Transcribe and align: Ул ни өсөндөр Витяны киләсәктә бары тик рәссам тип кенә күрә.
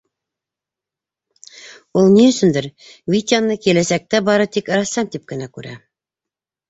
Ул 2.01 2.09
ни 2.15 2.25
өсөндөр 2.31 2.69
Витяны 3.17 3.59
киләсәктә 3.67 4.23
бары 4.31 4.49
тик 4.59 4.73
рәссам 4.79 5.13
тип 5.17 5.33
кенә 5.35 5.51
күрә. 5.59 5.77